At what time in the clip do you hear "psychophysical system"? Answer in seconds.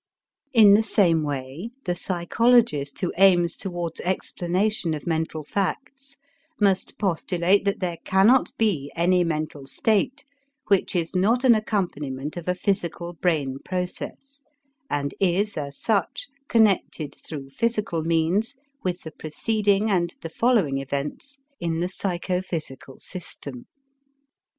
21.87-23.67